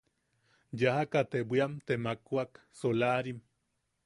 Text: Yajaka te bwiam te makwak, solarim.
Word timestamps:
Yajaka 0.79 1.19
te 1.29 1.39
bwiam 1.51 1.73
te 1.87 1.93
makwak, 2.07 2.51
solarim. 2.81 3.39